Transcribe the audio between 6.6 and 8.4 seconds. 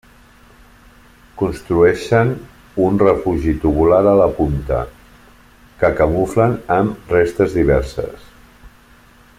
amb restes diverses.